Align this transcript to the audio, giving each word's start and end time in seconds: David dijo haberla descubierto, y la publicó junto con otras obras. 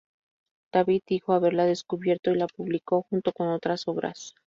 David 0.73 1.03
dijo 1.05 1.33
haberla 1.33 1.65
descubierto, 1.67 2.31
y 2.31 2.35
la 2.35 2.47
publicó 2.47 3.03
junto 3.11 3.33
con 3.33 3.49
otras 3.49 3.87
obras. 3.87 4.33